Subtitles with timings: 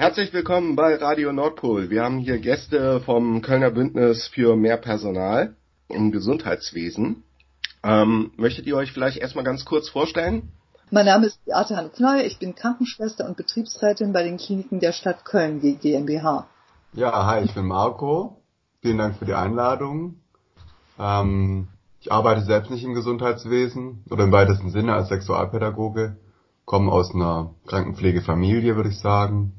[0.00, 1.90] Herzlich willkommen bei Radio Nordpol.
[1.90, 5.56] Wir haben hier Gäste vom Kölner Bündnis für mehr Personal
[5.88, 7.24] im Gesundheitswesen.
[7.82, 10.52] Ähm, möchtet ihr euch vielleicht erstmal ganz kurz vorstellen?
[10.92, 15.24] Mein Name ist Beate Hanne ich bin Krankenschwester und Betriebsrätin bei den Kliniken der Stadt
[15.24, 16.46] Köln GmbH.
[16.92, 18.40] Ja, hi, ich bin Marco.
[18.80, 20.20] Vielen Dank für die Einladung.
[20.96, 21.66] Ähm,
[21.98, 26.18] ich arbeite selbst nicht im Gesundheitswesen oder im weitesten Sinne als Sexualpädagoge,
[26.66, 29.54] komme aus einer Krankenpflegefamilie, würde ich sagen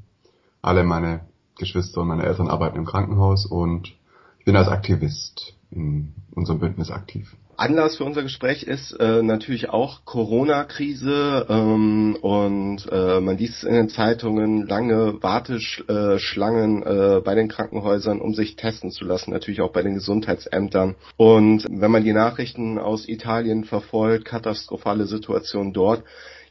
[0.61, 1.21] alle meine
[1.57, 3.95] Geschwister und meine Eltern arbeiten im Krankenhaus und
[4.39, 7.35] ich bin als Aktivist in unserem Bündnis aktiv.
[7.59, 13.73] Anlass für unser Gespräch ist äh, natürlich auch Corona-Krise ähm, und äh, man liest in
[13.73, 19.73] den Zeitungen lange Warteschlangen äh, bei den Krankenhäusern, um sich testen zu lassen, natürlich auch
[19.73, 20.95] bei den Gesundheitsämtern.
[21.17, 26.05] Und wenn man die Nachrichten aus Italien verfolgt, katastrophale Situation dort,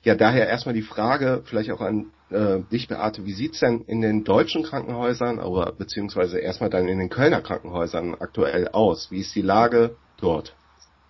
[0.09, 4.01] ja, daher erstmal die Frage, vielleicht auch an äh, dich, Beate, wie sieht's denn in
[4.01, 9.11] den deutschen Krankenhäusern, aber beziehungsweise erstmal dann in den Kölner Krankenhäusern aktuell aus?
[9.11, 10.55] Wie ist die Lage dort?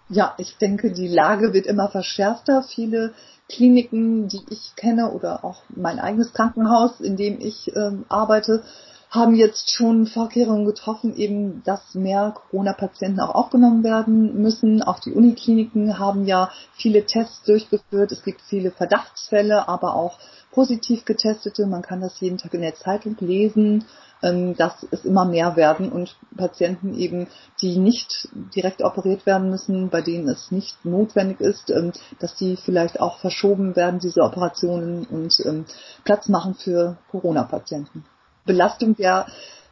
[0.08, 2.64] Ja, ich denke, die Lage wird immer verschärfter.
[2.64, 3.14] Viele
[3.48, 8.64] Kliniken, die ich kenne oder auch mein eigenes Krankenhaus, in dem ich ähm, arbeite,
[9.10, 14.82] haben jetzt schon Vorkehrungen getroffen, eben, dass mehr Corona-Patienten auch aufgenommen werden müssen.
[14.82, 18.12] Auch die Unikliniken haben ja viele Tests durchgeführt.
[18.12, 20.18] Es gibt viele Verdachtsfälle, aber auch
[20.52, 21.66] positiv getestete.
[21.66, 23.86] Man kann das jeden Tag in der Zeitung lesen,
[24.22, 27.28] ähm, dass es immer mehr werden und Patienten eben,
[27.62, 32.56] die nicht direkt operiert werden müssen, bei denen es nicht notwendig ist, ähm, dass die
[32.56, 35.64] vielleicht auch verschoben werden, diese Operationen und ähm,
[36.04, 38.04] Platz machen für Corona-Patienten.
[38.48, 39.26] Belastung der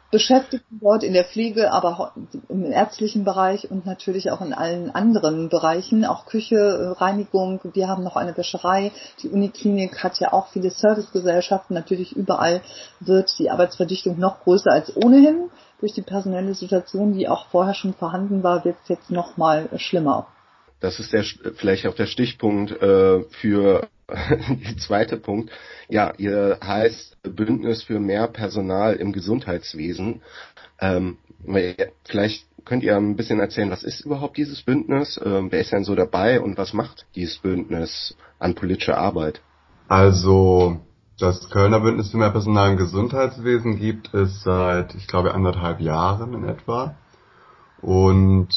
[0.09, 2.13] Beschäftigten dort in der Pflege, aber
[2.47, 7.59] im ärztlichen Bereich und natürlich auch in allen anderen Bereichen, auch Küche, Reinigung.
[7.73, 8.93] Wir haben noch eine Wäscherei.
[9.21, 11.73] Die Uniklinik hat ja auch viele Servicegesellschaften.
[11.73, 12.61] Natürlich überall
[13.01, 15.49] wird die Arbeitsverdichtung noch größer als ohnehin.
[15.81, 19.67] Durch die personelle Situation, die auch vorher schon vorhanden war, wird es jetzt noch mal
[19.75, 20.27] schlimmer.
[20.79, 21.23] Das ist der,
[21.55, 23.87] vielleicht auch der Stichpunkt äh, für
[24.49, 25.51] die zweite Punkt.
[25.89, 30.21] Ja, ihr heißt Bündnis für mehr Personal im Gesundheitswesen.
[30.79, 31.17] Ähm,
[32.05, 35.19] vielleicht könnt ihr ein bisschen erzählen, was ist überhaupt dieses Bündnis?
[35.23, 39.41] Ähm, wer ist denn so dabei und was macht dieses Bündnis an politischer Arbeit?
[39.87, 40.79] Also,
[41.19, 46.33] das Kölner Bündnis für mehr Personal im Gesundheitswesen gibt es seit, ich glaube, anderthalb Jahren
[46.33, 46.95] in etwa.
[47.81, 48.49] Und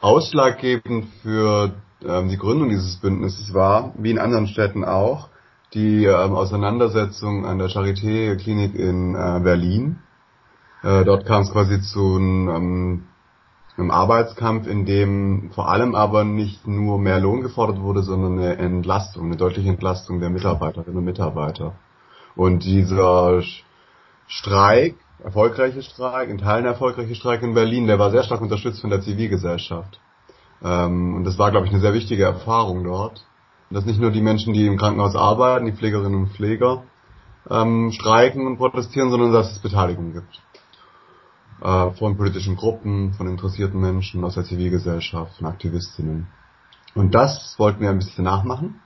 [0.00, 1.72] ausschlaggebend für
[2.06, 5.28] ähm, die Gründung dieses Bündnisses war, wie in anderen Städten auch,
[5.74, 9.98] die ähm, Auseinandersetzung an der Charité-Klinik in äh, Berlin.
[10.82, 13.04] Äh, dort kam es quasi zu einem,
[13.76, 18.56] einem Arbeitskampf, in dem vor allem aber nicht nur mehr Lohn gefordert wurde, sondern eine
[18.58, 21.74] Entlastung, eine deutliche Entlastung der Mitarbeiterinnen und Mitarbeiter.
[22.36, 23.42] Und dieser
[24.28, 28.90] Streik, erfolgreiche Streik, in Teilen erfolgreiche Streik in Berlin, der war sehr stark unterstützt von
[28.90, 30.00] der Zivilgesellschaft.
[30.62, 33.24] Ähm, und das war, glaube ich, eine sehr wichtige Erfahrung dort.
[33.70, 36.84] dass nicht nur die Menschen, die im Krankenhaus arbeiten, die Pflegerinnen und Pfleger,
[37.50, 40.40] ähm, streiken und protestieren, sondern dass es Beteiligung gibt.
[41.60, 46.28] Äh, von politischen Gruppen, von interessierten Menschen aus der Zivilgesellschaft, von Aktivistinnen.
[46.94, 48.80] Und das wollten wir ein bisschen nachmachen.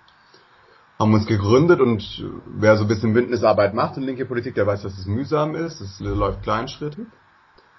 [0.99, 4.83] Haben uns gegründet und wer so ein bisschen Bündnisarbeit macht in linke Politik, der weiß,
[4.83, 5.81] dass es mühsam ist.
[5.81, 7.07] Es läuft kleinschrittig.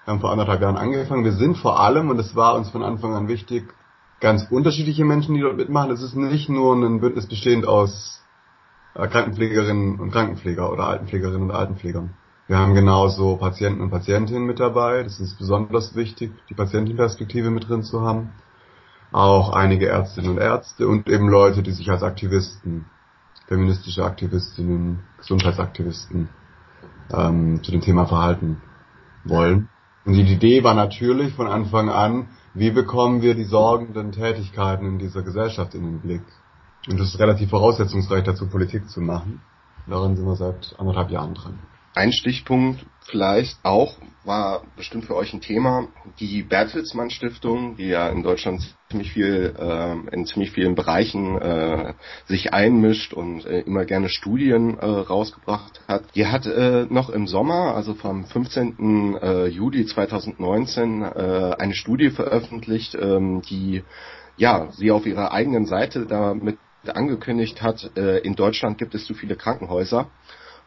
[0.06, 1.24] Wir haben vor anderthalb Jahren angefangen.
[1.24, 3.74] Wir sind vor allem, und es war uns von Anfang an wichtig,
[4.20, 5.92] ganz unterschiedliche Menschen, die dort mitmachen.
[5.92, 8.22] Es ist nicht nur ein Bündnis bestehend aus
[8.96, 12.16] äh, Krankenpflegerinnen und Krankenpfleger oder Altenpflegerinnen und Altenpflegern.
[12.48, 15.04] Wir haben genauso Patienten und Patientinnen mit dabei.
[15.04, 18.34] Das ist besonders wichtig, die Patientenperspektive mit drin zu haben.
[19.14, 22.86] Auch einige Ärztinnen und Ärzte und eben Leute, die sich als Aktivisten,
[23.48, 26.30] feministische Aktivistinnen, Gesundheitsaktivisten
[27.12, 28.62] ähm, zu dem Thema verhalten
[29.24, 29.70] wollen.
[30.06, 35.00] Und die Idee war natürlich von Anfang an, wie bekommen wir die sorgenden Tätigkeiten in
[35.00, 36.24] dieser Gesellschaft in den Blick?
[36.90, 39.42] Und das ist relativ voraussetzungsreich dazu, Politik zu machen.
[39.88, 41.60] Daran sind wir seit anderthalb Jahren dran.
[41.96, 48.08] Ein Stichpunkt vielleicht auch war bestimmt für euch ein Thema die Bertelsmann Stiftung, die ja
[48.10, 51.94] in Deutschland ziemlich viel äh, in ziemlich vielen Bereichen äh,
[52.26, 56.04] sich einmischt und äh, immer gerne Studien äh, rausgebracht hat.
[56.16, 59.18] Die hat äh, noch im Sommer, also vom 15.
[59.22, 63.84] Äh, Juli 2019, äh, eine Studie veröffentlicht, ähm, die
[64.38, 66.58] ja sie auf ihrer eigenen Seite damit
[66.88, 70.10] angekündigt hat, äh, in Deutschland gibt es zu viele Krankenhäuser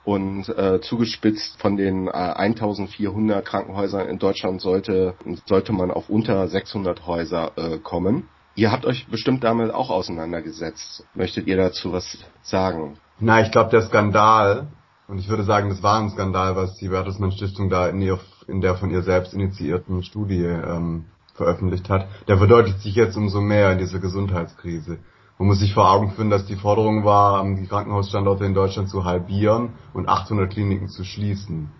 [0.06, 5.14] und äh, zugespitzt von den äh, 1400 Krankenhäusern in Deutschland sollte,
[5.46, 8.28] sollte man auf unter 600 Häuser äh, kommen.
[8.54, 11.04] Ihr habt euch bestimmt damit auch auseinandergesetzt.
[11.14, 12.98] Möchtet ihr dazu was sagen?
[13.18, 14.68] Na, ich glaube, der Skandal
[15.08, 18.20] Und ich würde sagen, das war ein Skandal, was die Bertelsmann Stiftung da in, ihr,
[18.46, 22.06] in der von ihr selbst initiierten Studie ähm, veröffentlicht hat.
[22.28, 24.98] Der verdeutlicht sich jetzt umso mehr in dieser Gesundheitskrise.
[25.38, 29.04] Man muss sich vor Augen führen, dass die Forderung war, die Krankenhausstandorte in Deutschland zu
[29.04, 31.70] halbieren und 800 Kliniken zu schließen.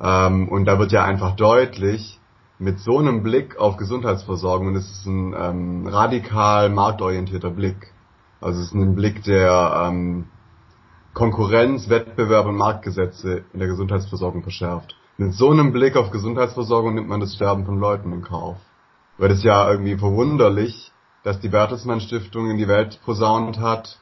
[0.00, 2.18] Ähm, und da wird ja einfach deutlich,
[2.58, 7.92] mit so einem Blick auf Gesundheitsversorgung, und es ist ein ähm, radikal marktorientierter Blick,
[8.40, 10.26] also es ist ein Blick, der ähm,
[11.12, 14.96] Konkurrenz, Wettbewerb und Marktgesetze in der Gesundheitsversorgung verschärft.
[15.18, 18.56] Mit so einem Blick auf Gesundheitsversorgung nimmt man das Sterben von Leuten in Kauf.
[19.18, 20.89] Weil es ja irgendwie verwunderlich,
[21.22, 23.98] dass die Bertelsmann Stiftung in die Welt posaunt hat,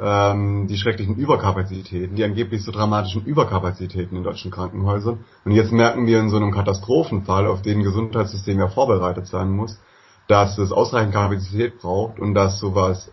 [0.00, 5.24] ähm, die schrecklichen Überkapazitäten, die angeblich so dramatischen Überkapazitäten in deutschen Krankenhäusern.
[5.44, 9.80] Und jetzt merken wir in so einem Katastrophenfall, auf den Gesundheitssystem ja vorbereitet sein muss,
[10.28, 13.10] dass es ausreichend Kapazität braucht und dass sowas,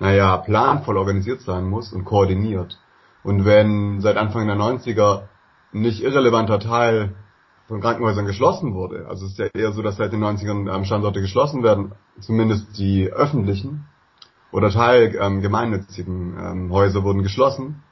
[0.00, 2.78] naja, planvoll organisiert sein muss und koordiniert.
[3.22, 5.22] Und wenn seit Anfang der 90er
[5.72, 7.14] nicht irrelevanter Teil
[7.68, 11.20] von Krankenhäusern geschlossen wurde, also es ist ja eher so, dass seit den 90ern Standorte
[11.20, 13.86] geschlossen werden, zumindest die öffentlichen,
[14.50, 17.82] oder Teil ähm, gemeinnützigen ähm, Häuser wurden geschlossen.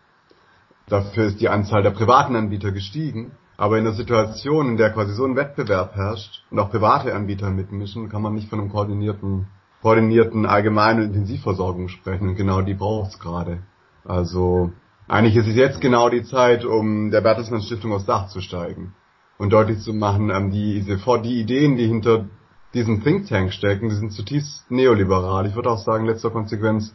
[0.88, 3.32] Dafür ist die Anzahl der privaten Anbieter gestiegen.
[3.58, 7.50] Aber in der Situation, in der quasi so ein Wettbewerb herrscht und auch private Anbieter
[7.50, 9.46] mitmischen, kann man nicht von einem koordinierten,
[9.80, 12.28] koordinierten allgemeinen Intensivversorgung sprechen.
[12.28, 13.62] Und genau die braucht es gerade.
[14.04, 14.72] Also
[15.08, 18.94] eigentlich ist es jetzt genau die Zeit, um der Bertelsmann Stiftung aufs Dach zu steigen
[19.38, 22.26] und deutlich zu machen, ähm, die, die Ideen, die hinter
[22.74, 25.46] diesem Think Tank stecken, die sind zutiefst neoliberal.
[25.46, 26.94] Ich würde auch sagen, letzter Konsequenz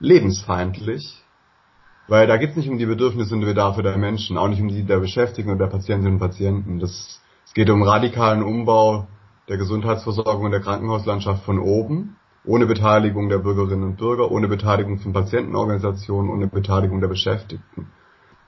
[0.00, 1.22] lebensfeindlich.
[2.06, 4.68] Weil da geht es nicht um die Bedürfnisse und Bedarfe der Menschen, auch nicht um
[4.68, 6.78] die der Beschäftigten und der Patientinnen und Patienten.
[6.78, 9.06] Das, es geht um radikalen Umbau
[9.48, 15.00] der Gesundheitsversorgung und der Krankenhauslandschaft von oben, ohne Beteiligung der Bürgerinnen und Bürger, ohne Beteiligung
[15.00, 17.88] von Patientenorganisationen, ohne Beteiligung der Beschäftigten.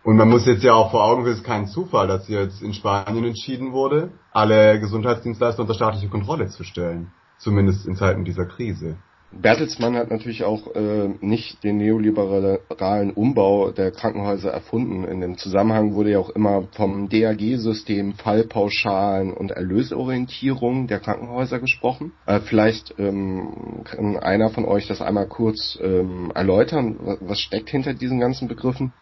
[0.02, 2.72] Und man muss jetzt ja auch vor Augen, es ist kein Zufall, dass jetzt in
[2.72, 7.12] Spanien entschieden wurde, alle Gesundheitsdienstleister unter staatliche Kontrolle zu stellen.
[7.38, 8.96] Zumindest in Zeiten dieser Krise.
[9.32, 15.04] Bertelsmann hat natürlich auch äh, nicht den neoliberalen Umbau der Krankenhäuser erfunden.
[15.04, 22.12] In dem Zusammenhang wurde ja auch immer vom DAG-System, Fallpauschalen und Erlösorientierung der Krankenhäuser gesprochen.
[22.26, 27.18] Äh, vielleicht ähm, kann einer von euch das einmal kurz ähm, erläutern.
[27.20, 28.92] Was steckt hinter diesen ganzen Begriffen?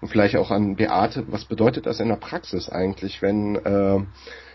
[0.00, 3.98] Und vielleicht auch an Beate, was bedeutet das in der Praxis eigentlich, wenn äh,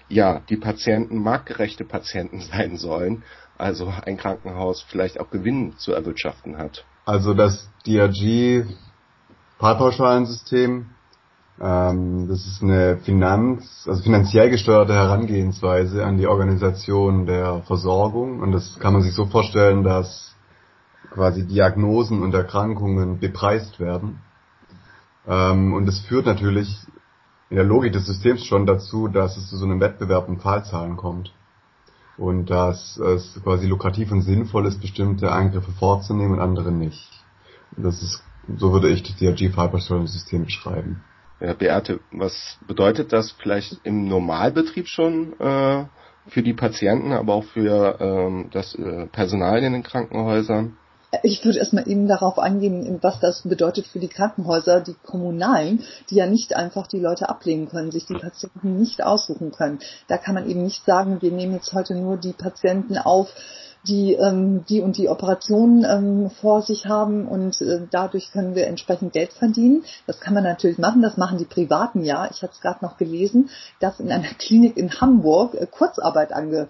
[0.09, 3.24] ja die Patienten marktgerechte Patienten sein sollen?
[3.61, 6.85] Also ein Krankenhaus vielleicht auch Gewinn zu erwirtschaften hat.
[7.05, 8.65] Also das DRG
[9.59, 10.87] Fallpauschalensystem,
[11.61, 18.51] ähm, das ist eine Finanz, also finanziell gesteuerte Herangehensweise an die Organisation der Versorgung und
[18.51, 20.35] das kann man sich so vorstellen, dass
[21.11, 24.21] quasi Diagnosen und Erkrankungen bepreist werden.
[25.27, 26.75] Ähm, und es führt natürlich
[27.49, 30.97] in der Logik des Systems schon dazu, dass es zu so einem Wettbewerb um Fallzahlen
[30.97, 31.33] kommt
[32.21, 37.09] und dass es quasi lukrativ und sinnvoll ist, bestimmte Eingriffe vorzunehmen und andere nicht.
[37.75, 38.23] Das ist,
[38.57, 41.03] so würde ich das DRG-Fallbeschleunigungssystem beschreiben.
[41.39, 45.85] Ja, Beate, was bedeutet das vielleicht im Normalbetrieb schon äh,
[46.27, 50.77] für die Patienten, aber auch für ähm, das äh, Personal in den Krankenhäusern?
[51.23, 56.15] Ich würde erstmal eben darauf eingehen, was das bedeutet für die Krankenhäuser, die kommunalen, die
[56.15, 59.79] ja nicht einfach die Leute ablehnen können, sich die Patienten nicht aussuchen können.
[60.07, 63.27] Da kann man eben nicht sagen, wir nehmen jetzt heute nur die Patienten auf,
[63.88, 68.67] die ähm, die und die Operationen ähm, vor sich haben und äh, dadurch können wir
[68.67, 69.83] entsprechend Geld verdienen.
[70.05, 72.29] Das kann man natürlich machen, das machen die Privaten ja.
[72.29, 76.67] Ich hatte es gerade noch gelesen, dass in einer Klinik in Hamburg äh, Kurzarbeit ange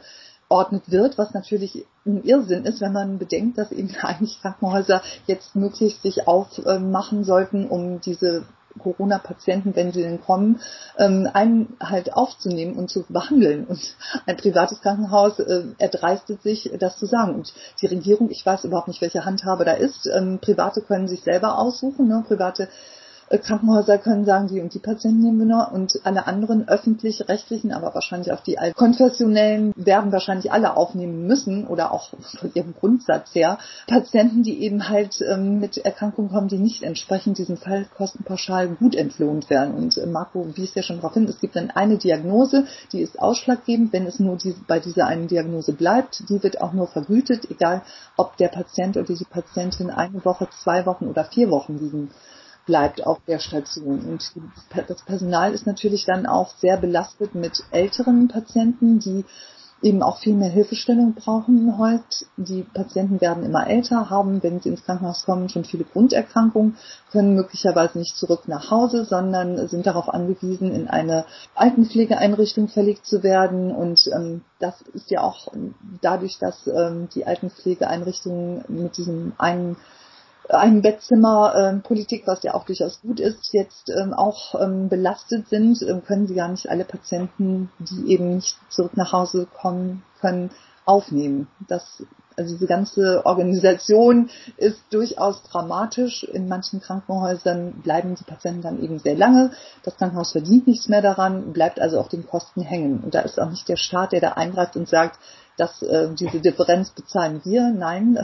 [0.51, 5.55] eingeordnet wird, was natürlich ein Irrsinn ist, wenn man bedenkt, dass eben eigentlich Krankenhäuser jetzt
[5.55, 8.43] möglichst sich aufmachen sollten, um diese
[8.79, 10.62] Corona-Patienten, wenn sie denn kommen,
[10.98, 13.65] ähm, einen halt aufzunehmen und zu behandeln.
[13.65, 17.36] Und ein privates Krankenhaus äh, erdreistet sich, das zu sagen.
[17.36, 20.08] Und die Regierung, ich weiß überhaupt nicht, welche Handhabe da ist.
[20.08, 22.08] Ähm, Private können sich selber aussuchen.
[22.08, 22.24] Ne?
[22.25, 22.70] Private
[23.38, 27.94] Krankenhäuser können sagen, die und die Patienten nehmen wir nur und alle anderen öffentlich-rechtlichen, aber
[27.94, 33.58] wahrscheinlich auch die konfessionellen werden wahrscheinlich alle aufnehmen müssen oder auch von ihrem Grundsatz her.
[33.88, 39.50] Patienten, die eben halt ähm, mit Erkrankungen kommen, die nicht entsprechend diesem Fallkostenpauschal gut entlohnt
[39.50, 39.76] werden.
[39.76, 43.20] Und äh, Marco wies ja schon darauf hin, es gibt dann eine Diagnose, die ist
[43.20, 47.50] ausschlaggebend, wenn es nur die, bei dieser einen Diagnose bleibt, die wird auch nur vergütet,
[47.50, 47.82] egal
[48.18, 52.10] ob der Patient oder die Patientin eine Woche, zwei Wochen oder vier Wochen liegen
[52.65, 54.00] bleibt auf der Station.
[54.00, 54.32] Und
[54.88, 59.25] das Personal ist natürlich dann auch sehr belastet mit älteren Patienten, die
[59.82, 62.25] eben auch viel mehr Hilfestellung brauchen heute.
[62.38, 66.77] Die Patienten werden immer älter, haben, wenn sie ins Krankenhaus kommen, schon viele Grunderkrankungen,
[67.12, 71.25] können möglicherweise nicht zurück nach Hause, sondern sind darauf angewiesen, in eine
[71.56, 73.72] Altenpflegeeinrichtung verlegt zu werden.
[73.72, 75.48] Und ähm, das ist ja auch
[76.01, 79.77] dadurch, dass ähm, die Altenpflegeeinrichtungen mit diesem einen
[80.51, 85.79] ein Bettzimmerpolitik, ähm, was ja auch durchaus gut ist, jetzt ähm, auch ähm, belastet sind,
[86.05, 90.51] können sie gar nicht alle Patienten, die eben nicht zurück nach Hause kommen können,
[90.86, 91.48] aufnehmen.
[91.67, 92.03] Das,
[92.36, 96.24] also diese ganze Organisation ist durchaus dramatisch.
[96.24, 99.51] In manchen Krankenhäusern bleiben die Patienten dann eben sehr lange.
[99.84, 103.01] Das Krankenhaus verdient nichts mehr daran, bleibt also auch den Kosten hängen.
[103.03, 105.20] Und da ist auch nicht der Staat, der da eingreift und sagt,
[105.58, 107.70] dass äh, diese Differenz bezahlen wir.
[107.70, 108.17] Nein,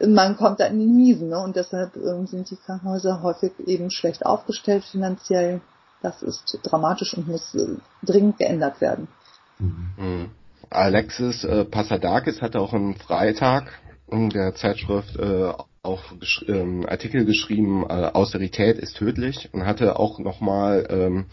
[0.00, 1.28] man kommt da in die Miesen.
[1.28, 1.38] Ne?
[1.38, 5.60] Und deshalb ähm, sind die Krankenhäuser häufig eben schlecht aufgestellt finanziell.
[6.02, 9.08] Das ist dramatisch und muss äh, dringend geändert werden.
[9.58, 10.30] Mhm.
[10.70, 13.70] Alexis äh, Passadakis hatte auch am Freitag
[14.10, 19.98] in der Zeitschrift äh, auch gesch ähm, Artikel geschrieben, äh, Austerität ist tödlich und hatte
[19.98, 21.26] auch nochmal ähm,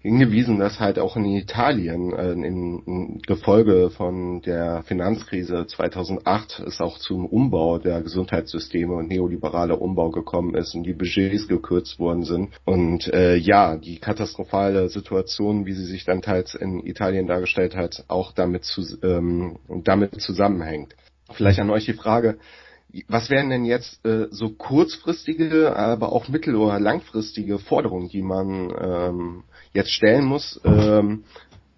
[0.00, 6.98] hingewiesen, dass halt auch in Italien äh, im Gefolge von der Finanzkrise 2008 es auch
[6.98, 12.50] zum Umbau der Gesundheitssysteme und neoliberaler Umbau gekommen ist und die Budgets gekürzt worden sind.
[12.64, 18.04] Und äh, ja, die katastrophale Situation, wie sie sich dann teils in Italien dargestellt hat,
[18.06, 20.94] auch damit, zu, ähm, damit zusammenhängt.
[21.32, 22.38] Vielleicht an euch die Frage,
[23.06, 28.72] was wären denn jetzt äh, so kurzfristige, aber auch mittel- oder langfristige Forderungen, die man
[28.80, 30.60] ähm, jetzt stellen muss?
[30.64, 31.24] Ähm,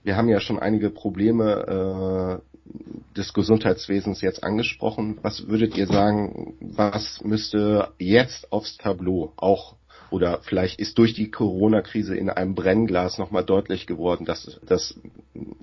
[0.03, 2.51] wir haben ja schon einige Probleme äh,
[3.17, 5.19] des Gesundheitswesens jetzt angesprochen.
[5.23, 9.75] Was würdet ihr sagen, was müsste jetzt aufs Tableau auch
[10.11, 14.99] oder vielleicht ist durch die Corona-Krise in einem Brennglas nochmal deutlich geworden, dass, dass,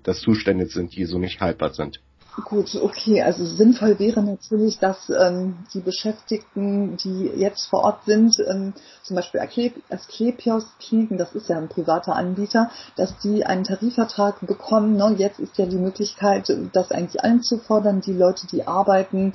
[0.03, 1.99] dass Zustände sind, die so nicht haltbar sind?
[2.45, 3.23] Gut, okay.
[3.23, 9.15] Also sinnvoll wäre natürlich, dass ähm, die Beschäftigten, die jetzt vor Ort sind, ähm, zum
[9.15, 9.41] Beispiel
[9.89, 14.97] Asklepios Kliniken, das ist ja ein privater Anbieter, dass die einen Tarifvertrag bekommen.
[14.97, 15.15] Ne?
[15.17, 18.01] Jetzt ist ja die Möglichkeit, das eigentlich einzufordern.
[18.01, 19.33] Die Leute, die arbeiten,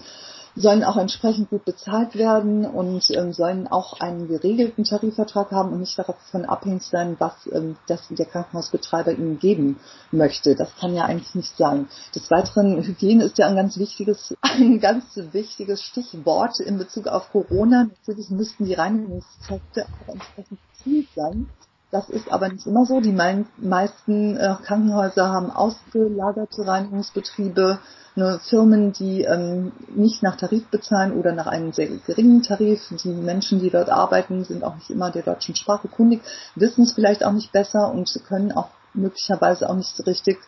[0.55, 5.81] sollen auch entsprechend gut bezahlt werden und ähm, sollen auch einen geregelten Tarifvertrag haben und
[5.81, 9.81] nicht davon abhängig sein, was ähm, das der Krankenhausbetreiber ihnen geben
[10.11, 10.55] möchte.
[10.55, 11.89] Das kann ja eigentlich nicht sein.
[12.15, 17.31] Des Weiteren, Hygiene ist ja ein ganz wichtiges, ein ganz wichtiges Stichwort in Bezug auf
[17.33, 17.85] Corona.
[17.85, 21.49] Natürlich müssten die Reinigungskräfte auch entsprechend gezielt sein.
[21.93, 23.03] Das ist aber nicht immer so.
[23.03, 27.81] Die meisten äh, Krankenhäuser haben ausgelagerte Reinigungsbetriebe
[28.15, 32.81] nur Firmen, die ähm, nicht nach Tarif bezahlen oder nach einem sehr geringen Tarif.
[33.05, 36.23] Die Menschen, die dort arbeiten, sind auch nicht immer der deutschen Sprache kundig,
[36.55, 40.39] wissen es vielleicht auch nicht besser und können auch möglicherweise auch nicht so richtig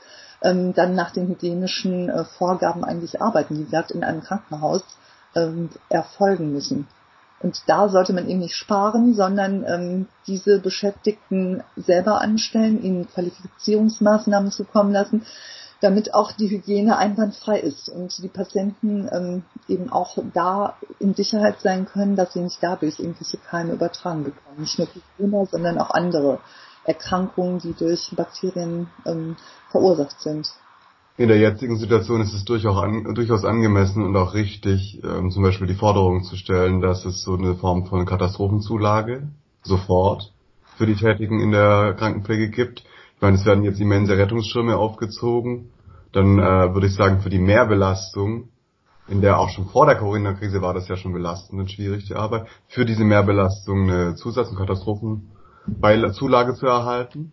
[0.40, 4.82] ähm, dann nach den hygienischen äh, Vorgaben eigentlich arbeiten, die gerade in einem Krankenhaus
[5.34, 6.86] ähm, erfolgen müssen.
[7.44, 14.50] Und da sollte man eben nicht sparen, sondern ähm, diese Beschäftigten selber anstellen, ihnen Qualifizierungsmaßnahmen
[14.50, 15.26] zukommen lassen,
[15.82, 21.60] damit auch die Hygiene einwandfrei ist und die Patienten ähm, eben auch da in Sicherheit
[21.60, 24.60] sein können, dass sie nicht dadurch irgendwelche Keime übertragen bekommen.
[24.60, 26.38] Nicht nur Corona, sondern auch andere
[26.84, 29.36] Erkrankungen, die durch Bakterien ähm,
[29.70, 30.48] verursacht sind.
[31.16, 35.42] In der jetzigen Situation ist es durchaus, an, durchaus angemessen und auch richtig, ähm, zum
[35.42, 39.28] Beispiel die Forderung zu stellen, dass es so eine Form von Katastrophenzulage
[39.62, 40.32] sofort
[40.76, 42.80] für die Tätigen in der Krankenpflege gibt.
[42.80, 45.70] Ich meine, es werden jetzt immense Rettungsschirme aufgezogen
[46.14, 48.48] dann äh, würde ich sagen, für die Mehrbelastung,
[49.08, 52.14] in der auch schon vor der Corona-Krise war das ja schon belastend und schwierig, die
[52.14, 57.32] Arbeit, für diese Mehrbelastung eine Zusatz- und Katastrophenzulage zu erhalten.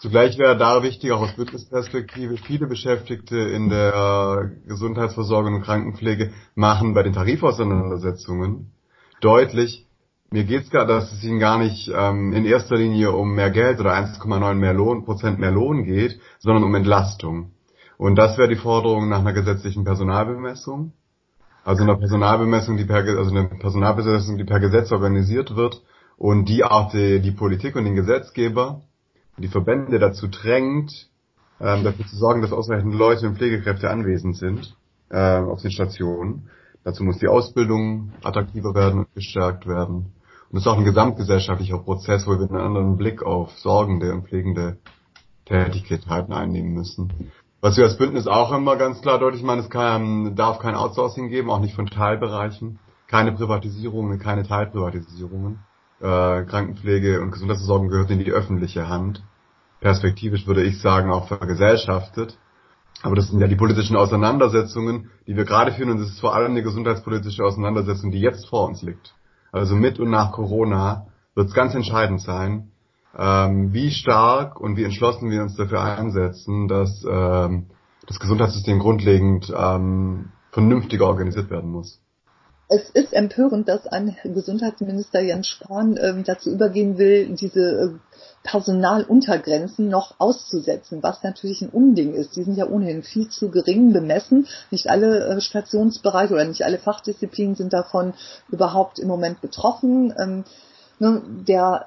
[0.00, 6.94] Zugleich wäre da wichtig, auch aus Bündnisperspektive, viele Beschäftigte in der Gesundheitsversorgung und Krankenpflege machen
[6.94, 8.72] bei den Tarifauseinandersetzungen
[9.20, 9.86] deutlich,
[10.30, 13.78] mir geht's gar, dass es ihnen gar nicht ähm, in erster Linie um mehr Geld
[13.78, 17.50] oder 1,9 mehr Lohn, Prozent mehr Lohn geht, sondern um Entlastung.
[17.98, 20.92] Und das wäre die Forderung nach einer gesetzlichen Personalbemessung.
[21.62, 25.82] Also einer Personalbemessung, die per, also eine Personalbemessung, die per Gesetz organisiert wird
[26.16, 28.82] und die auch die, die Politik und den Gesetzgeber,
[29.40, 31.08] die Verbände dazu drängt,
[31.60, 34.76] ähm, dafür zu sorgen, dass ausreichend Leute und Pflegekräfte anwesend sind
[35.10, 36.48] äh, auf den Stationen.
[36.84, 40.12] Dazu muss die Ausbildung attraktiver werden und gestärkt werden.
[40.50, 44.26] Und das ist auch ein gesamtgesellschaftlicher Prozess, wo wir einen anderen Blick auf sorgende und
[44.26, 44.78] pflegende
[45.44, 47.30] Tätigkeiten einnehmen müssen.
[47.60, 51.28] Was wir als Bündnis auch immer ganz klar deutlich machen, es kann, darf kein Outsourcing
[51.28, 55.58] geben, auch nicht von Teilbereichen, keine Privatisierungen, keine Teilprivatisierungen.
[56.00, 59.22] Äh, Krankenpflege und Gesundheitsversorgung gehört in die öffentliche Hand.
[59.80, 62.38] Perspektivisch würde ich sagen auch vergesellschaftet.
[63.02, 66.34] Aber das sind ja die politischen Auseinandersetzungen, die wir gerade führen, und es ist vor
[66.34, 69.14] allem eine gesundheitspolitische Auseinandersetzung, die jetzt vor uns liegt.
[69.52, 72.72] Also mit und nach Corona wird es ganz entscheidend sein,
[73.16, 77.66] ähm, wie stark und wie entschlossen wir uns dafür einsetzen, dass ähm,
[78.06, 82.00] das Gesundheitssystem grundlegend ähm, vernünftiger organisiert werden muss.
[82.72, 87.88] Es ist empörend, dass ein Gesundheitsminister Jens Spahn ähm, dazu übergehen will, diese äh,
[88.44, 92.36] Personaluntergrenzen noch auszusetzen, was natürlich ein Unding ist.
[92.36, 94.46] Die sind ja ohnehin viel zu gering bemessen.
[94.70, 98.14] Nicht alle äh, Stationsbereiche oder nicht alle Fachdisziplinen sind davon
[98.50, 100.14] überhaupt im Moment betroffen.
[100.16, 100.44] Ähm,
[101.00, 101.86] ne, der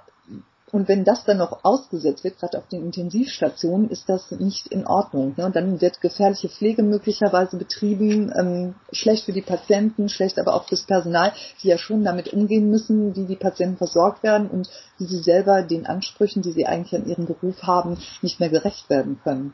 [0.73, 4.87] und wenn das dann noch ausgesetzt wird, gerade auf den Intensivstationen, ist das nicht in
[4.87, 5.35] Ordnung.
[5.37, 5.45] Ne?
[5.45, 10.67] Und dann wird gefährliche Pflege möglicherweise betrieben, ähm, schlecht für die Patienten, schlecht aber auch
[10.67, 15.05] fürs Personal, die ja schon damit umgehen müssen, wie die Patienten versorgt werden und wie
[15.05, 19.19] sie selber den Ansprüchen, die sie eigentlich an ihren Beruf haben, nicht mehr gerecht werden
[19.23, 19.53] können.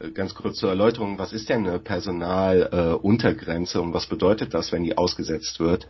[0.00, 4.72] Äh, ganz kurz zur Erläuterung, was ist denn eine Personaluntergrenze äh, und was bedeutet das,
[4.72, 5.88] wenn die ausgesetzt wird?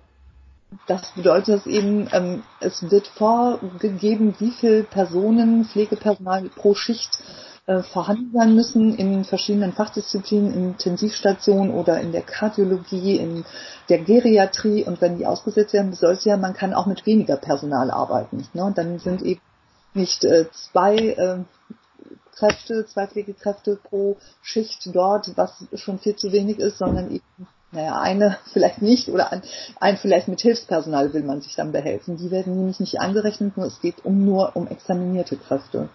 [0.87, 7.19] Das bedeutet eben, ähm, es wird vorgegeben, wie viel Personen, Pflegepersonal pro Schicht
[7.67, 13.45] äh, vorhanden sein müssen in verschiedenen Fachdisziplinen, in Intensivstationen oder in der Kardiologie, in
[13.89, 14.85] der Geriatrie.
[14.85, 18.47] Und wenn die ausgesetzt werden, bedeutet ja, man kann auch mit weniger Personal arbeiten.
[18.53, 18.65] Ne?
[18.65, 19.41] Und dann sind eben
[19.95, 21.39] nicht äh, zwei äh,
[22.35, 28.01] Kräfte, zwei Pflegekräfte pro Schicht dort, was schon viel zu wenig ist, sondern eben naja,
[28.01, 29.43] eine vielleicht nicht oder ein,
[29.81, 32.17] ein vielleicht mit Hilfspersonal will man sich dann behelfen.
[32.17, 35.89] Die werden nämlich nicht angerechnet, nur es geht um nur um examinierte Kräfte.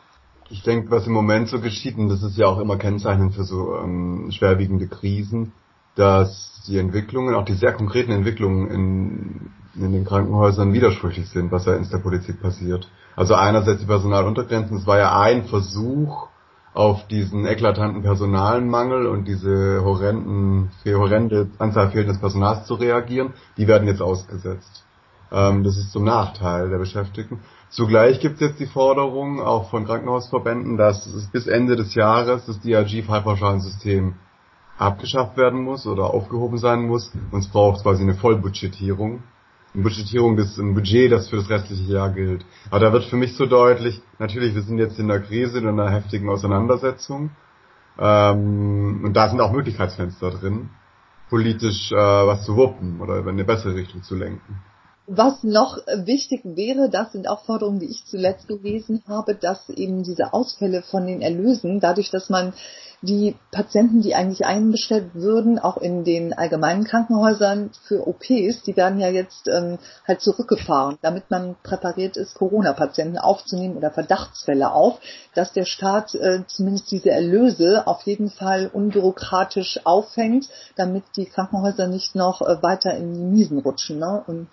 [0.50, 3.44] Ich denke, was im Moment so geschieht, und das ist ja auch immer kennzeichnend für
[3.44, 5.53] so ähm, schwerwiegende Krisen,
[5.96, 11.65] dass die Entwicklungen, auch die sehr konkreten Entwicklungen in, in den Krankenhäusern widersprüchlich sind, was
[11.65, 12.88] ja in der Politik passiert.
[13.15, 16.27] Also einerseits die Personaluntergrenzen, es war ja ein Versuch,
[16.74, 23.88] auf diesen eklatanten Personalmangel und diese horrenden, horrende Anzahl fehlendes Personals zu reagieren, die werden
[23.88, 24.86] jetzt ausgesetzt.
[25.32, 27.39] Ähm, das ist zum Nachteil der Beschäftigten.
[27.70, 32.60] Zugleich gibt es jetzt die Forderung auch von Krankenhausverbänden, dass bis Ende des Jahres das
[32.62, 34.13] DRG-Fallpauschalensystem
[34.78, 37.12] abgeschafft werden muss oder aufgehoben sein muss.
[37.32, 39.24] Und es braucht quasi eine Vollbudgetierung
[39.82, 42.46] Budgetierung des ein Budget, das für das restliche Jahr gilt.
[42.70, 45.68] Aber da wird für mich so deutlich, natürlich, wir sind jetzt in einer Krise, in
[45.68, 47.32] einer heftigen Auseinandersetzung.
[47.98, 50.70] Ähm, und da sind auch Möglichkeitsfenster drin,
[51.30, 54.62] politisch äh, was zu wuppen oder in eine bessere Richtung zu lenken.
[55.06, 60.04] Was noch wichtig wäre, das sind auch Forderungen, die ich zuletzt gelesen habe, dass eben
[60.04, 62.54] diese Ausfälle von den Erlösen, dadurch, dass man
[63.04, 68.98] die Patienten, die eigentlich einbestellt würden, auch in den allgemeinen Krankenhäusern für OPs, die werden
[68.98, 75.00] ja jetzt ähm, halt zurückgefahren, damit man präpariert ist, Corona-Patienten aufzunehmen oder Verdachtsfälle auf,
[75.36, 81.88] dass der Staat äh, zumindest diese Erlöse auf jeden Fall unbürokratisch auffängt, damit die Krankenhäuser
[81.88, 84.00] nicht noch äh, weiter in die Miesen rutschen.
[84.00, 84.24] Ne?
[84.26, 84.48] Und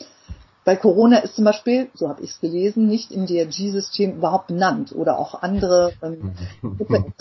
[0.65, 4.93] bei Corona ist zum Beispiel, so habe ich es gelesen, nicht im DRG-System überhaupt benannt
[4.93, 6.35] oder auch andere ähm,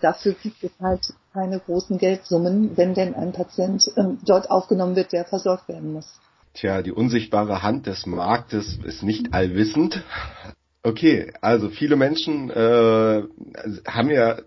[0.00, 5.12] Dafür gibt es halt keine großen Geldsummen, wenn denn ein Patient ähm, dort aufgenommen wird,
[5.12, 6.20] der versorgt werden muss.
[6.54, 10.02] Tja, die unsichtbare Hand des Marktes ist nicht allwissend.
[10.88, 13.22] Okay, also viele Menschen äh,
[13.86, 14.38] haben ja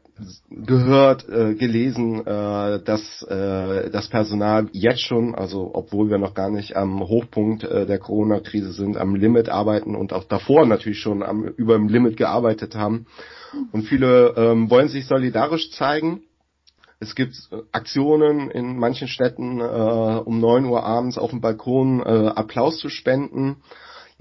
[0.49, 6.49] gehört, äh, gelesen, äh, dass äh, das Personal jetzt schon, also obwohl wir noch gar
[6.49, 11.21] nicht am Hochpunkt äh, der Corona-Krise sind, am Limit arbeiten und auch davor natürlich schon
[11.21, 13.05] am über dem Limit gearbeitet haben.
[13.71, 16.23] Und viele ähm, wollen sich solidarisch zeigen.
[16.99, 21.99] Es gibt äh, Aktionen in manchen Städten äh, um neun Uhr abends auf dem Balkon
[21.99, 23.57] äh, Applaus zu spenden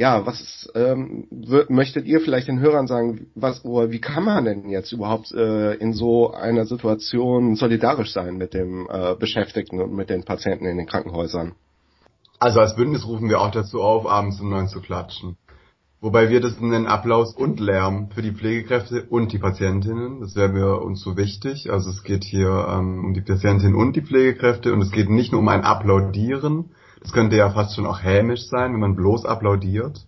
[0.01, 1.29] ja, was ähm,
[1.69, 5.75] möchtet ihr vielleicht den Hörern sagen, was oder wie kann man denn jetzt überhaupt äh,
[5.75, 10.79] in so einer Situation solidarisch sein mit dem äh, Beschäftigten und mit den Patienten in
[10.79, 11.53] den Krankenhäusern?
[12.39, 15.37] Also als Bündnis rufen wir auch dazu auf, abends um neun zu klatschen.
[16.01, 20.23] Wobei wir das nennen Applaus und Lärm für die Pflegekräfte und die Patientinnen.
[20.23, 21.71] Das wäre mir uns so wichtig.
[21.71, 25.33] Also es geht hier ähm, um die Patientinnen und die Pflegekräfte und es geht nicht
[25.33, 29.25] nur um ein Applaudieren, das könnte ja fast schon auch hämisch sein, wenn man bloß
[29.25, 30.07] applaudiert,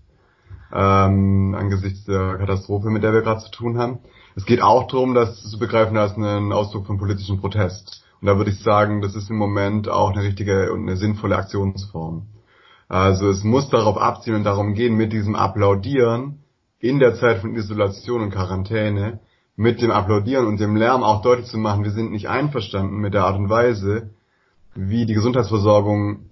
[0.72, 3.98] ähm, angesichts der Katastrophe, mit der wir gerade zu tun haben.
[4.36, 8.04] Es geht auch darum, das zu begreifen als einen Ausdruck von politischem Protest.
[8.20, 11.36] Und da würde ich sagen, das ist im Moment auch eine richtige und eine sinnvolle
[11.36, 12.26] Aktionsform.
[12.88, 16.40] Also es muss darauf abzielen und darum gehen, mit diesem Applaudieren
[16.78, 19.20] in der Zeit von Isolation und Quarantäne,
[19.56, 23.14] mit dem Applaudieren und dem Lärm auch deutlich zu machen, wir sind nicht einverstanden mit
[23.14, 24.10] der Art und Weise,
[24.74, 26.30] wie die Gesundheitsversorgung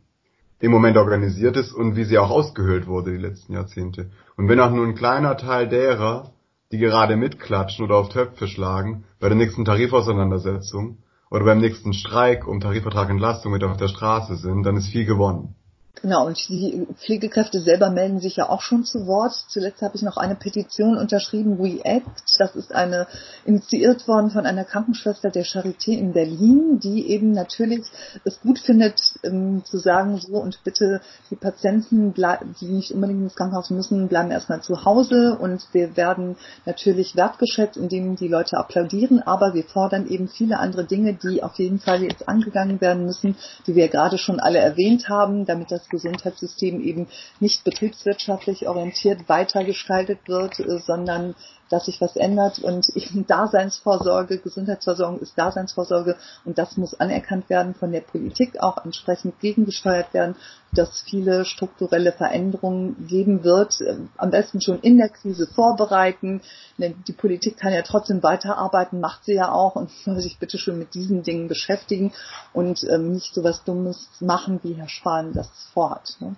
[0.60, 4.10] im Moment organisiert ist und wie sie auch ausgehöhlt wurde die letzten Jahrzehnte.
[4.36, 6.32] Und wenn auch nur ein kleiner Teil derer,
[6.70, 10.98] die gerade mitklatschen oder auf Töpfe schlagen bei der nächsten Tarifauseinandersetzung
[11.30, 15.56] oder beim nächsten Streik um Tarifvertragentlastung mit auf der Straße sind, dann ist viel gewonnen.
[15.96, 19.34] Genau, und die Pflegekräfte selber melden sich ja auch schon zu Wort.
[19.48, 22.22] Zuletzt habe ich noch eine Petition unterschrieben, We Act.
[22.38, 23.06] Das ist eine
[23.44, 27.84] initiiert worden von einer Krankenschwester der Charité in Berlin, die eben natürlich
[28.24, 33.34] es gut findet, ähm, zu sagen, so und bitte die Patienten, die nicht unbedingt ins
[33.34, 39.20] Krankenhaus müssen, bleiben erstmal zu Hause und wir werden natürlich wertgeschätzt, indem die Leute applaudieren,
[39.20, 43.36] aber wir fordern eben viele andere Dinge, die auf jeden Fall jetzt angegangen werden müssen,
[43.66, 47.08] die wir gerade schon alle erwähnt haben, damit das Gesundheitssystem eben
[47.40, 51.34] nicht betriebswirtschaftlich orientiert weitergestaltet wird, äh, sondern
[51.70, 57.74] dass sich was ändert und eben Daseinsvorsorge, Gesundheitsversorgung ist Daseinsvorsorge und das muss anerkannt werden
[57.74, 60.34] von der Politik, auch entsprechend gegengesteuert werden,
[60.72, 66.42] dass viele strukturelle Veränderungen geben wird, äh, am besten schon in der Krise vorbereiten.
[66.78, 70.78] Die Politik kann ja trotzdem weiterarbeiten, macht sie ja auch und soll sich bitte schon
[70.78, 72.12] mit diesen Dingen beschäftigen
[72.52, 76.16] und ähm, nicht so was Dummes machen, wie Herr Spahn das vorhat.
[76.20, 76.36] Ne?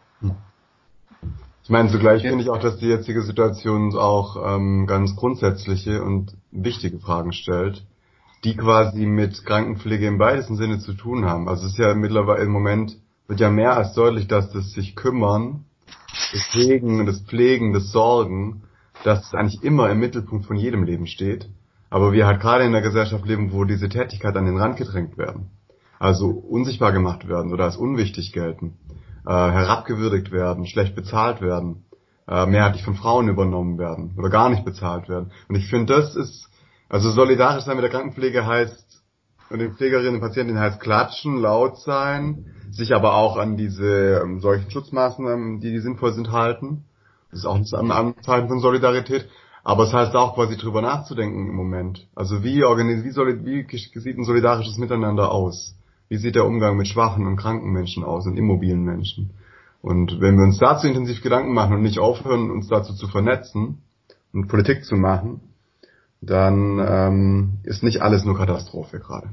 [1.65, 6.37] Ich meine, zugleich finde ich auch, dass die jetzige Situation auch ähm, ganz grundsätzliche und
[6.51, 7.87] wichtige Fragen stellt,
[8.43, 11.49] die quasi mit Krankenpflege im weitesten Sinne zu tun haben.
[11.49, 12.97] Also es ist ja mittlerweile im Moment
[13.29, 15.65] wird ja mehr als deutlich, dass das sich kümmern,
[16.33, 18.65] das Hegen, das Pflegen, das Sorgen,
[19.05, 21.49] dass es eigentlich immer im Mittelpunkt von jedem Leben steht.
[21.91, 25.17] Aber wir halt gerade in einer Gesellschaft leben, wo diese Tätigkeit an den Rand gedrängt
[25.17, 25.51] werden.
[26.01, 28.79] Also unsichtbar gemacht werden oder als unwichtig gelten
[29.27, 31.85] äh, herabgewürdigt werden, schlecht bezahlt werden,
[32.29, 35.33] äh, mehrheitlich von Frauen übernommen werden oder gar nicht bezahlt werden.
[35.49, 36.49] Und ich finde, das ist,
[36.89, 39.03] also solidarisch sein mit der Krankenpflege heißt,
[39.51, 44.41] und den Pflegerinnen und Patienten heißt klatschen, laut sein, sich aber auch an diese ähm,
[44.41, 46.85] solchen Schutzmaßnahmen, die, die sinnvoll sind, halten.
[47.31, 49.29] Das ist auch ein Anzeichen von Solidarität.
[49.63, 52.09] Aber es heißt auch quasi drüber nachzudenken im Moment.
[52.15, 55.77] Also wie, organisiert, wie, solid, wie sieht ein solidarisches Miteinander aus?
[56.13, 59.31] Wie sieht der Umgang mit schwachen und kranken Menschen aus und immobilen Menschen?
[59.81, 63.79] Und wenn wir uns dazu intensiv Gedanken machen und nicht aufhören, uns dazu zu vernetzen
[64.35, 65.41] und Politik zu machen,
[66.21, 69.31] dann ähm, ist nicht alles nur Katastrophe gerade.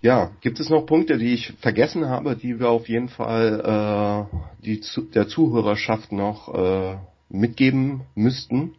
[0.00, 4.64] Ja, gibt es noch Punkte, die ich vergessen habe, die wir auf jeden Fall äh,
[4.64, 4.80] die
[5.14, 6.96] der Zuhörerschaft noch äh,
[7.28, 8.72] mitgeben müssten?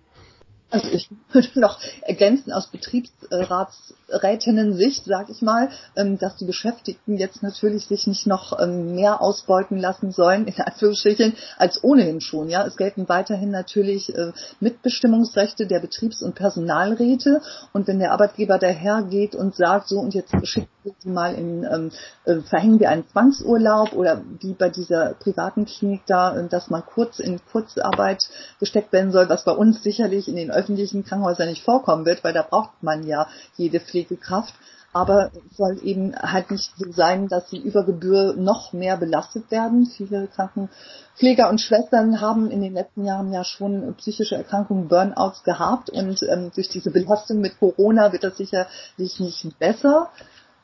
[0.75, 7.41] Also ich würde noch ergänzen aus Betriebsratsrätinnen-Sicht, sage ich mal, ähm, dass die Beschäftigten jetzt
[7.41, 12.49] natürlich sich nicht noch ähm, mehr ausbeuten lassen sollen, in Anführungsstrichen, als ohnehin schon.
[12.49, 17.39] Ja, Es gelten weiterhin natürlich äh, Mitbestimmungsrechte der Betriebs- und Personalräte.
[17.71, 20.67] Und wenn der Arbeitgeber dahergeht und sagt, so und jetzt schicken
[20.99, 21.91] Sie mal in, ähm,
[22.25, 26.85] äh, verhängen wir einen Zwangsurlaub oder wie bei dieser privaten Klinik da, äh, dass man
[26.85, 28.27] kurz in Kurzarbeit
[28.59, 32.33] gesteckt werden soll, was bei uns sicherlich in den öffentlichen Krankenhäusern nicht vorkommen wird, weil
[32.33, 34.53] da braucht man ja jede Pflegekraft.
[34.93, 39.51] Aber es soll eben halt nicht so sein, dass sie über Gebühr noch mehr belastet
[39.51, 39.85] werden.
[39.85, 45.89] Viele Krankenpfleger und Schwestern haben in den letzten Jahren ja schon psychische Erkrankungen, Burnouts gehabt
[45.89, 50.11] und ähm, durch diese Belastung mit Corona wird das sicherlich nicht besser.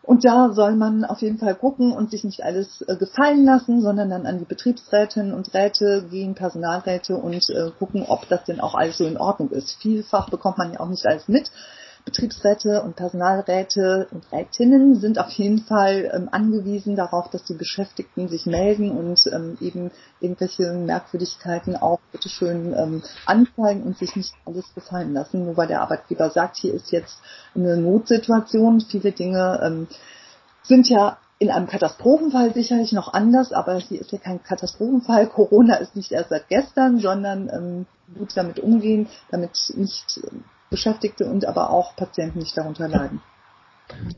[0.03, 3.81] Und da soll man auf jeden Fall gucken und sich nicht alles äh, gefallen lassen,
[3.81, 8.59] sondern dann an die Betriebsrätinnen und Räte gehen, Personalräte und äh, gucken, ob das denn
[8.59, 9.75] auch alles so in Ordnung ist.
[9.79, 11.51] Vielfach bekommt man ja auch nicht alles mit.
[12.05, 18.27] Betriebsräte und Personalräte und Rätinnen sind auf jeden Fall ähm, angewiesen darauf, dass die Beschäftigten
[18.27, 24.73] sich melden und ähm, eben irgendwelche Merkwürdigkeiten auch bitteschön ähm, anzeigen und sich nicht alles
[24.73, 27.19] gefallen lassen, nur weil der Arbeitgeber sagt, hier ist jetzt
[27.55, 28.81] eine Notsituation.
[28.81, 29.87] Viele Dinge ähm,
[30.63, 35.27] sind ja in einem Katastrophenfall sicherlich noch anders, aber hier ist ja kein Katastrophenfall.
[35.33, 37.85] Corona ist nicht erst seit gestern, sondern ähm,
[38.17, 40.19] gut damit umgehen, damit nicht
[40.71, 43.21] Beschäftigte und aber auch Patienten nicht darunter leiden.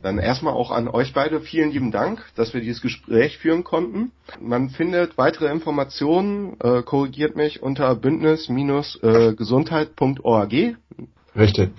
[0.02, 4.12] Dann erstmal auch an euch beide vielen lieben Dank, dass wir dieses Gespräch führen konnten.
[4.40, 10.52] Man findet weitere Informationen, äh, korrigiert mich, unter bündnis-gesundheit.org.
[11.36, 11.70] Richtig.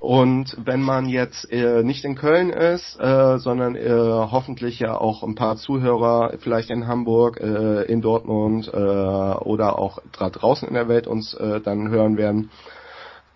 [0.00, 5.22] Und wenn man jetzt äh, nicht in Köln ist, äh, sondern äh, hoffentlich ja auch
[5.22, 10.88] ein paar Zuhörer vielleicht in Hamburg, äh, in Dortmund äh, oder auch draußen in der
[10.88, 12.48] Welt uns äh, dann hören werden,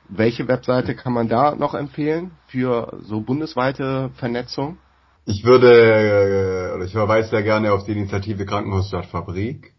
[0.09, 4.79] welche Webseite kann man da noch empfehlen für so bundesweite Vernetzung?
[5.25, 9.73] Ich würde, äh, oder ich verweise sehr gerne auf die Initiative Krankenhaus Fabrik.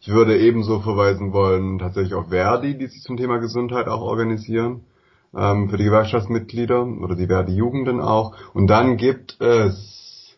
[0.00, 4.82] Ich würde ebenso verweisen wollen tatsächlich auf Verdi, die sich zum Thema Gesundheit auch organisieren,
[5.36, 8.34] ähm, für die Gewerkschaftsmitglieder oder die Verdi-Jugenden auch.
[8.54, 10.36] Und dann gibt es,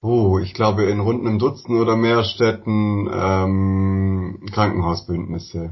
[0.00, 5.70] oh, ich glaube in rund einem Dutzend oder mehr Städten ähm, Krankenhausbündnisse.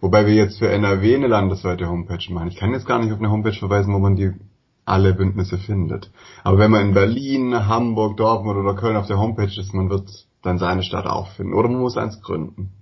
[0.00, 2.48] Wobei wir jetzt für NRW eine landesweite Homepage machen.
[2.48, 4.32] Ich kann jetzt gar nicht auf eine Homepage verweisen, wo man die
[4.84, 6.10] alle Bündnisse findet.
[6.44, 10.26] Aber wenn man in Berlin, Hamburg, Dortmund oder Köln auf der Homepage ist, man wird
[10.42, 11.54] dann seine Stadt auch finden.
[11.54, 12.72] Oder man muss eins gründen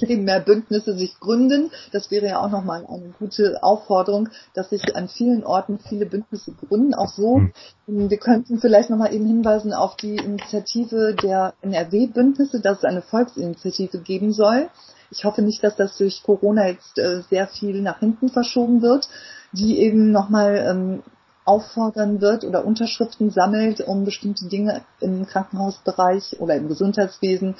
[0.00, 1.70] mehr Bündnisse sich gründen.
[1.92, 6.52] Das wäre ja auch nochmal eine gute Aufforderung, dass sich an vielen Orten viele Bündnisse
[6.52, 6.94] gründen.
[6.94, 7.52] Auch so, mhm.
[7.86, 13.98] wir könnten vielleicht nochmal eben hinweisen auf die Initiative der NRW-Bündnisse, dass es eine Volksinitiative
[13.98, 14.68] geben soll.
[15.12, 19.08] Ich hoffe nicht, dass das durch Corona jetzt äh, sehr viel nach hinten verschoben wird,
[19.52, 21.02] die eben nochmal ähm,
[21.44, 27.56] auffordern wird oder Unterschriften sammelt, um bestimmte Dinge im Krankenhausbereich oder im Gesundheitswesen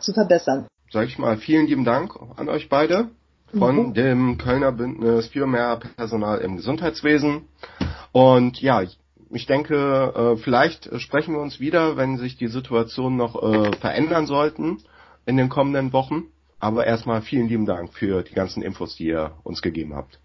[0.00, 3.08] zu verbessern sage ich mal, vielen lieben Dank an euch beide
[3.58, 3.94] von mhm.
[3.94, 7.48] dem Kölner Bündnis für mehr Personal im Gesundheitswesen.
[8.12, 8.82] Und ja,
[9.30, 14.26] ich denke, äh, vielleicht sprechen wir uns wieder, wenn sich die Situation noch äh, verändern
[14.26, 14.78] sollten
[15.24, 16.24] in den kommenden Wochen.
[16.62, 20.20] Aber erstmal vielen lieben Dank für die ganzen Infos, die ihr uns gegeben habt.